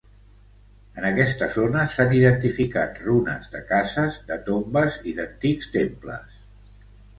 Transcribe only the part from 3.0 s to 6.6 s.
runes de cases, de tombes i d'antics temples.